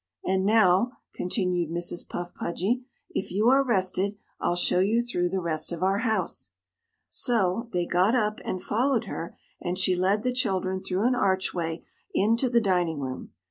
[0.25, 2.09] "And now," continued Mrs.
[2.09, 6.53] Puff Pudgy, "if you are rested, I'll show you through the rest of our house."
[7.11, 11.83] So, they got up and followed her, and she led the children through an archway
[12.15, 13.33] into the dining room.